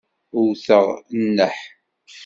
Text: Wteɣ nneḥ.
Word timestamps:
Wteɣ 0.45 0.85
nneḥ. 1.19 1.57